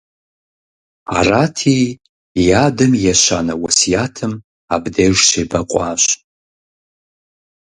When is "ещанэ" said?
3.13-3.53